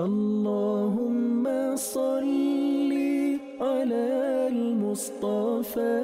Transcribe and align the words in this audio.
اللهم 0.00 1.44
صل 1.76 2.92
على 3.60 4.04
المصطفى 4.48 5.98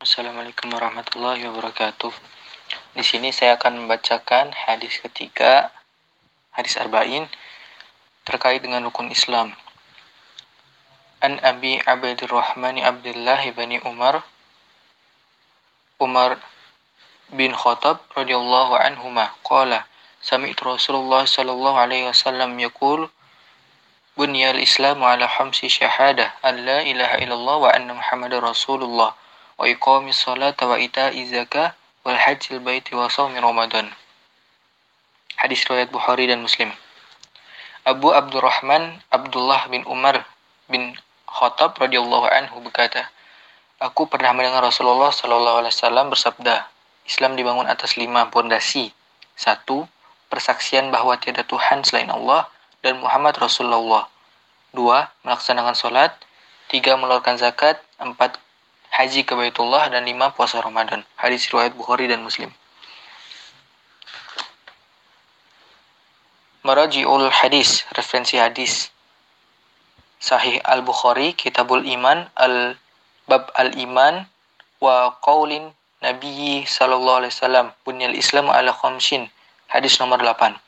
Assalamualaikum 0.00 0.74
warahmatullahi 0.74 1.46
wabarakatuh. 1.46 2.10
Di 2.98 3.04
sini 3.06 3.30
saya 3.30 3.54
akan 3.60 3.86
membacakan 3.86 4.50
hadis 4.50 4.98
ketiga, 4.98 5.70
hadis 6.50 6.74
arba'in, 6.80 7.30
terkait 8.26 8.58
dengan 8.58 8.82
rukun 8.90 9.12
Islam. 9.14 9.54
An 11.22 11.38
Abi 11.46 11.78
Abdurrahman 11.84 12.82
Abdullah 12.82 13.44
bin 13.54 13.78
Umar 13.86 14.26
Umar 16.02 16.42
bin 17.30 17.54
Khattab 17.54 18.02
radhiyallahu 18.18 18.74
anhuma 18.82 19.30
qala 19.46 19.86
sami'tu 20.20 20.68
Rasulullah 20.68 21.24
sallallahu 21.24 21.76
alaihi 21.80 22.08
wasallam 22.08 22.56
yaqul 22.60 23.08
bunyal 24.20 24.60
Islamu 24.60 25.08
ala 25.08 25.24
khamsi 25.24 25.72
syahadah 25.72 26.36
an 26.44 26.60
la 26.64 26.84
ilaha 26.84 27.16
illallah 27.24 27.56
wa 27.56 27.68
anna 27.72 27.96
Muhammadar 27.96 28.44
Rasulullah 28.44 29.16
wa 29.56 29.64
iqamis 29.64 30.20
salata 30.20 30.68
wa 30.68 30.76
ita'iz 30.76 31.32
zakah 31.32 31.72
wal 32.04 32.16
hajjil 32.16 32.60
baiti 32.60 32.92
wa 32.92 33.08
shaumi 33.08 33.40
ramadan. 33.40 33.92
Hadis 35.40 35.64
riwayat 35.64 35.88
Bukhari 35.88 36.28
dan 36.28 36.44
Muslim. 36.44 36.68
Abu 37.88 38.12
Abdurrahman 38.12 39.00
Abdullah 39.08 39.64
bin 39.72 39.88
Umar 39.88 40.28
bin 40.68 41.00
Khattab 41.24 41.80
radhiyallahu 41.80 42.28
anhu 42.28 42.60
berkata, 42.60 43.08
Aku 43.80 44.04
pernah 44.04 44.36
mendengar 44.36 44.60
Rasulullah 44.60 45.08
Shallallahu 45.08 45.64
alaihi 45.64 45.72
wasallam 45.72 46.12
bersabda, 46.12 46.68
Islam 47.08 47.40
dibangun 47.40 47.64
atas 47.64 47.96
lima 47.96 48.28
pondasi. 48.28 48.92
Satu, 49.32 49.88
persaksian 50.30 50.94
bahwa 50.94 51.18
tiada 51.18 51.42
Tuhan 51.42 51.82
selain 51.82 52.08
Allah 52.08 52.46
dan 52.80 53.02
Muhammad 53.02 53.36
Rasulullah. 53.36 54.06
Dua, 54.70 55.10
melaksanakan 55.26 55.74
sholat. 55.74 56.14
Tiga, 56.70 56.94
mengeluarkan 56.94 57.36
zakat. 57.36 57.82
Empat, 57.98 58.38
haji 58.94 59.26
ke 59.26 59.34
Baitullah 59.34 59.90
dan 59.90 60.06
lima 60.06 60.30
puasa 60.30 60.62
Ramadan. 60.62 61.02
Hadis 61.18 61.50
riwayat 61.50 61.74
Bukhari 61.74 62.06
dan 62.06 62.22
Muslim. 62.22 62.54
Maraji'ul 66.62 67.32
hadis, 67.32 67.88
referensi 67.96 68.38
hadis. 68.38 68.94
Sahih 70.20 70.60
Al-Bukhari, 70.62 71.32
Kitabul 71.32 71.88
Iman, 71.88 72.28
Al-Bab 72.36 73.48
Al-Iman, 73.56 74.28
wa 74.76 75.16
qaulin 75.24 75.72
Nabi 76.04 76.64
sallallahu 76.68 77.24
alaihi 77.24 77.32
wasallam, 77.32 77.66
bunyal 77.88 78.12
Islam 78.12 78.52
ala 78.52 78.76
khamsin. 78.76 79.32
Hadis 79.70 80.02
nomor 80.02 80.18
8. 80.18 80.58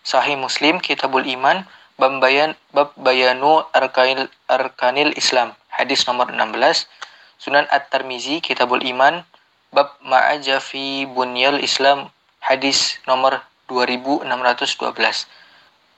Sahih 0.00 0.40
Muslim, 0.40 0.80
Kitabul 0.80 1.28
Iman, 1.28 1.68
Bab 2.00 2.24
Bayan 2.24 2.56
Bab 2.72 2.96
Bayanu 2.96 3.62
Arkanil 3.76 4.32
Arkanil 4.48 5.12
Islam. 5.12 5.52
Hadis 5.68 6.08
nomor 6.08 6.32
16 6.32 6.88
Sunan 7.36 7.68
At-Tirmizi 7.68 8.40
Kitabul 8.40 8.80
Iman 8.80 9.28
bab 9.74 9.92
ma'aja 10.00 10.62
fi 10.62 11.04
bunyal 11.04 11.60
Islam 11.60 12.08
hadis 12.40 12.96
nomor 13.04 13.44
2612. 13.68 15.28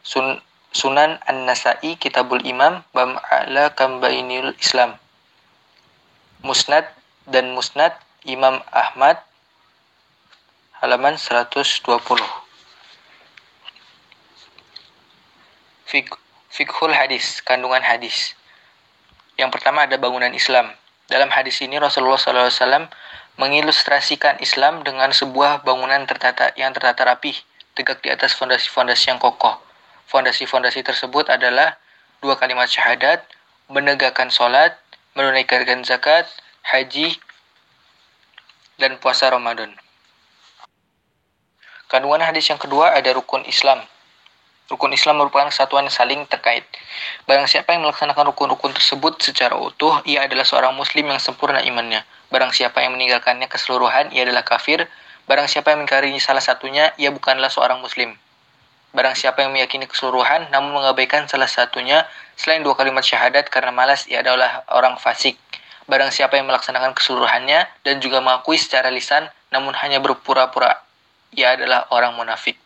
Sun, 0.02 0.42
Sunan 0.74 1.22
An-Nasa'i 1.30 1.94
Kitabul 1.94 2.42
Imam 2.42 2.82
bab 2.90 3.16
ala 3.30 3.70
kambainil 3.70 4.52
Islam. 4.58 4.98
Musnad 6.42 6.90
dan 7.30 7.54
Musnad 7.54 7.94
Imam 8.26 8.58
Ahmad 8.74 9.22
halaman 10.86 11.18
120. 11.18 11.82
Fik 15.90 16.14
Fikhul 16.46 16.94
hadis, 16.94 17.42
kandungan 17.42 17.82
hadis. 17.82 18.38
Yang 19.34 19.58
pertama 19.58 19.90
ada 19.90 19.98
bangunan 19.98 20.30
Islam. 20.30 20.70
Dalam 21.10 21.26
hadis 21.34 21.58
ini 21.58 21.82
Rasulullah 21.82 22.22
SAW 22.22 22.86
mengilustrasikan 23.34 24.38
Islam 24.38 24.86
dengan 24.86 25.10
sebuah 25.10 25.66
bangunan 25.66 26.06
tertata 26.06 26.54
yang 26.54 26.70
tertata 26.70 27.02
rapih, 27.02 27.34
tegak 27.74 27.98
di 28.06 28.14
atas 28.14 28.38
fondasi-fondasi 28.38 29.10
yang 29.10 29.18
kokoh. 29.18 29.58
Fondasi-fondasi 30.06 30.86
tersebut 30.86 31.26
adalah 31.34 31.82
dua 32.22 32.38
kalimat 32.38 32.70
syahadat, 32.70 33.26
menegakkan 33.66 34.30
sholat, 34.30 34.78
menunaikan 35.18 35.82
zakat, 35.82 36.30
haji, 36.62 37.18
dan 38.78 39.02
puasa 39.02 39.34
Ramadan. 39.34 39.74
Kandungan 41.86 42.18
hadis 42.18 42.50
yang 42.50 42.58
kedua 42.58 42.98
ada 42.98 43.14
rukun 43.14 43.46
Islam. 43.46 43.78
Rukun 44.66 44.90
Islam 44.90 45.22
merupakan 45.22 45.46
kesatuan 45.46 45.86
yang 45.86 45.94
saling 45.94 46.26
terkait. 46.26 46.66
Barang 47.30 47.46
siapa 47.46 47.70
yang 47.70 47.86
melaksanakan 47.86 48.34
rukun-rukun 48.34 48.74
tersebut 48.74 49.22
secara 49.22 49.54
utuh, 49.54 50.02
ia 50.02 50.26
adalah 50.26 50.42
seorang 50.42 50.74
muslim 50.74 51.06
yang 51.06 51.22
sempurna 51.22 51.62
imannya. 51.62 52.02
Barang 52.34 52.50
siapa 52.50 52.82
yang 52.82 52.98
meninggalkannya 52.98 53.46
keseluruhan, 53.46 54.10
ia 54.10 54.26
adalah 54.26 54.42
kafir. 54.42 54.90
Barang 55.30 55.46
siapa 55.46 55.70
yang 55.70 55.86
mengingkari 55.86 56.10
salah 56.18 56.42
satunya, 56.42 56.90
ia 56.98 57.14
bukanlah 57.14 57.54
seorang 57.54 57.78
muslim. 57.78 58.18
Barang 58.90 59.14
siapa 59.14 59.46
yang 59.46 59.54
meyakini 59.54 59.86
keseluruhan 59.86 60.50
namun 60.50 60.74
mengabaikan 60.82 61.30
salah 61.30 61.46
satunya 61.46 62.02
selain 62.34 62.66
dua 62.66 62.74
kalimat 62.74 63.06
syahadat 63.06 63.46
karena 63.46 63.70
malas, 63.70 64.10
ia 64.10 64.26
adalah 64.26 64.66
orang 64.74 64.98
fasik. 64.98 65.38
Barang 65.86 66.10
siapa 66.10 66.34
yang 66.34 66.50
melaksanakan 66.50 66.98
keseluruhannya 66.98 67.70
dan 67.86 67.94
juga 68.02 68.18
mengakui 68.18 68.58
secara 68.58 68.90
lisan 68.90 69.30
namun 69.54 69.70
hanya 69.78 70.02
berpura-pura, 70.02 70.85
ia 71.34 71.58
adalah 71.58 71.90
orang 71.90 72.14
munafik. 72.14 72.60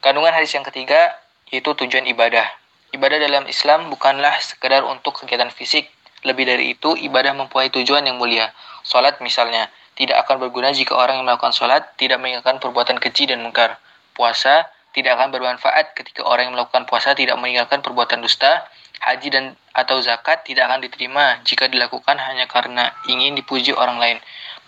Kandungan 0.00 0.32
hadis 0.32 0.52
yang 0.56 0.64
ketiga 0.64 1.16
yaitu 1.48 1.72
tujuan 1.76 2.06
ibadah. 2.08 2.46
Ibadah 2.90 3.22
dalam 3.22 3.44
Islam 3.46 3.86
bukanlah 3.92 4.34
sekedar 4.42 4.82
untuk 4.82 5.22
kegiatan 5.22 5.50
fisik. 5.54 5.90
Lebih 6.20 6.44
dari 6.44 6.76
itu, 6.76 6.98
ibadah 6.98 7.32
mempunyai 7.32 7.72
tujuan 7.72 8.04
yang 8.04 8.18
mulia. 8.18 8.52
Salat 8.84 9.22
misalnya, 9.24 9.72
tidak 10.00 10.24
akan 10.24 10.40
berguna 10.40 10.72
jika 10.72 10.96
orang 10.96 11.20
yang 11.20 11.28
melakukan 11.28 11.52
salat 11.52 11.84
tidak 12.00 12.16
meninggalkan 12.16 12.56
perbuatan 12.56 12.96
keji 12.96 13.28
dan 13.28 13.44
mungkar. 13.44 13.76
Puasa 14.16 14.72
tidak 14.96 15.20
akan 15.20 15.28
bermanfaat 15.28 15.92
ketika 15.92 16.24
orang 16.24 16.50
yang 16.50 16.54
melakukan 16.56 16.88
puasa 16.88 17.12
tidak 17.12 17.36
meninggalkan 17.36 17.84
perbuatan 17.84 18.24
dusta. 18.24 18.64
Haji 19.00 19.28
dan 19.32 19.44
atau 19.72 19.96
zakat 20.00 20.44
tidak 20.44 20.68
akan 20.68 20.84
diterima 20.84 21.40
jika 21.44 21.68
dilakukan 21.68 22.20
hanya 22.20 22.44
karena 22.48 22.92
ingin 23.08 23.32
dipuji 23.36 23.72
orang 23.72 23.96
lain. 23.96 24.18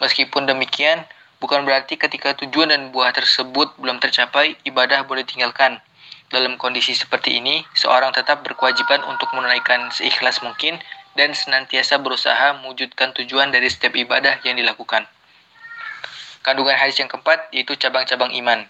Meskipun 0.00 0.48
demikian, 0.48 1.04
Bukan 1.42 1.66
berarti 1.66 1.98
ketika 1.98 2.38
tujuan 2.38 2.70
dan 2.70 2.94
buah 2.94 3.10
tersebut 3.10 3.74
belum 3.82 3.98
tercapai, 3.98 4.54
ibadah 4.62 5.02
boleh 5.02 5.26
tinggalkan. 5.26 5.82
Dalam 6.30 6.54
kondisi 6.54 6.94
seperti 6.94 7.42
ini, 7.42 7.66
seorang 7.74 8.14
tetap 8.14 8.46
berkewajiban 8.46 9.02
untuk 9.10 9.34
menunaikan 9.34 9.90
seikhlas 9.90 10.38
mungkin 10.46 10.78
dan 11.18 11.34
senantiasa 11.34 11.98
berusaha 11.98 12.62
mewujudkan 12.62 13.10
tujuan 13.18 13.50
dari 13.50 13.66
setiap 13.66 13.98
ibadah 13.98 14.38
yang 14.46 14.54
dilakukan. 14.54 15.04
Kandungan 16.46 16.78
hadis 16.78 17.02
yang 17.02 17.10
keempat 17.10 17.50
yaitu 17.50 17.74
cabang-cabang 17.74 18.30
iman. 18.38 18.62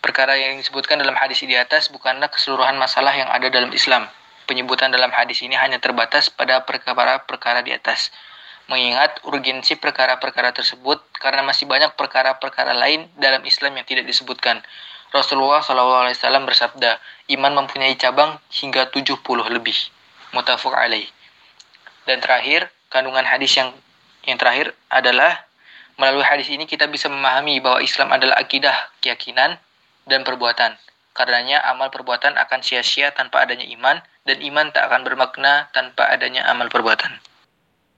Perkara 0.00 0.40
yang 0.40 0.56
disebutkan 0.56 0.96
dalam 0.96 1.14
hadis 1.20 1.44
di 1.44 1.52
atas 1.52 1.92
bukanlah 1.92 2.32
keseluruhan 2.32 2.80
masalah 2.80 3.12
yang 3.12 3.28
ada 3.28 3.52
dalam 3.52 3.70
Islam. 3.76 4.08
Penyebutan 4.48 4.88
dalam 4.88 5.12
hadis 5.12 5.44
ini 5.44 5.52
hanya 5.52 5.76
terbatas 5.76 6.32
pada 6.32 6.64
perkara-perkara 6.64 7.60
di 7.60 7.76
atas 7.76 8.08
mengingat 8.66 9.22
urgensi 9.22 9.78
perkara-perkara 9.78 10.50
tersebut 10.50 10.98
karena 11.22 11.46
masih 11.46 11.70
banyak 11.70 11.94
perkara-perkara 11.94 12.74
lain 12.74 13.06
dalam 13.14 13.42
Islam 13.46 13.78
yang 13.78 13.86
tidak 13.86 14.06
disebutkan. 14.06 14.62
Rasulullah 15.14 15.62
SAW 15.62 16.44
bersabda, 16.44 16.98
iman 17.38 17.64
mempunyai 17.64 17.94
cabang 17.94 18.36
hingga 18.50 18.90
70 18.90 19.22
lebih. 19.54 19.78
Mutafuk 20.34 20.74
alaih. 20.74 21.06
Dan 22.04 22.18
terakhir, 22.18 22.68
kandungan 22.90 23.22
hadis 23.22 23.54
yang 23.54 23.70
yang 24.26 24.36
terakhir 24.36 24.74
adalah 24.90 25.46
melalui 25.96 26.26
hadis 26.26 26.50
ini 26.50 26.66
kita 26.66 26.90
bisa 26.90 27.06
memahami 27.06 27.62
bahwa 27.62 27.78
Islam 27.78 28.10
adalah 28.10 28.36
akidah, 28.36 28.74
keyakinan, 28.98 29.56
dan 30.04 30.26
perbuatan. 30.26 30.74
Karenanya 31.14 31.64
amal 31.70 31.88
perbuatan 31.88 32.36
akan 32.36 32.60
sia-sia 32.60 33.14
tanpa 33.14 33.46
adanya 33.46 33.64
iman, 33.72 34.02
dan 34.26 34.42
iman 34.42 34.68
tak 34.74 34.90
akan 34.90 35.06
bermakna 35.06 35.70
tanpa 35.70 36.10
adanya 36.10 36.44
amal 36.50 36.66
perbuatan. 36.68 37.16